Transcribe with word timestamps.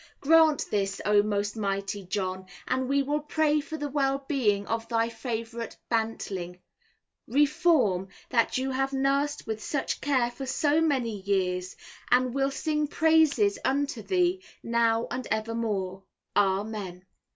Grant 0.19 0.65
this, 0.71 0.99
O 1.05 1.21
most 1.21 1.55
mighty 1.55 2.03
John, 2.07 2.47
and 2.67 2.89
we 2.89 3.03
will 3.03 3.19
pray 3.19 3.59
for 3.61 3.77
the 3.77 3.87
well 3.87 4.25
being 4.27 4.65
of 4.65 4.87
thy 4.89 5.09
favourite 5.09 5.77
bantling, 5.89 6.57
Reform, 7.27 8.07
that 8.31 8.57
you 8.57 8.71
have 8.71 8.93
nursed 8.93 9.45
with 9.45 9.61
such 9.63 10.01
care 10.01 10.31
for 10.31 10.47
so 10.47 10.81
many 10.81 11.19
years, 11.21 11.75
and 12.09 12.33
will 12.33 12.49
sing 12.49 12.87
praises 12.87 13.59
unto 13.63 14.01
thee, 14.01 14.41
now 14.63 15.05
and 15.11 15.27
evermore. 15.29 16.01
Amen. 16.35 17.05